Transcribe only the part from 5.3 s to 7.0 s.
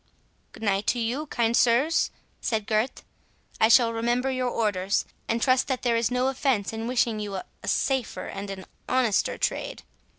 trust that there is no offence in